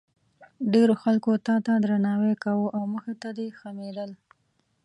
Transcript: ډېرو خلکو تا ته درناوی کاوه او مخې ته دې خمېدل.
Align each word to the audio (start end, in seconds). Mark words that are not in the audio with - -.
ډېرو 0.73 0.93
خلکو 1.03 1.31
تا 1.47 1.55
ته 1.65 1.73
درناوی 1.83 2.33
کاوه 2.43 2.67
او 2.77 2.83
مخې 2.93 3.13
ته 3.21 3.29
دې 3.37 3.47
خمېدل. 3.59 4.11